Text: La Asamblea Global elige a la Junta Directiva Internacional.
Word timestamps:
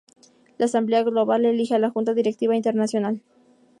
La 0.57 0.65
Asamblea 0.65 1.03
Global 1.03 1.45
elige 1.45 1.75
a 1.75 1.77
la 1.77 1.91
Junta 1.91 2.15
Directiva 2.15 2.55
Internacional. 2.55 3.21